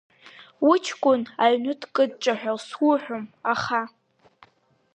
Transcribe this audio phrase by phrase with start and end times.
[0.69, 3.81] Уҷкәын аҩны дкыдҿаҳәал сҳәом, аха…